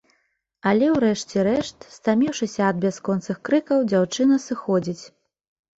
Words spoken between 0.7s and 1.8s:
Але ў рэшце рэшт,